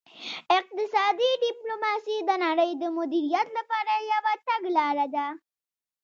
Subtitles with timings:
[0.57, 5.27] اقتصادي ډیپلوماسي د نړۍ د مدیریت لپاره یوه تګلاره ده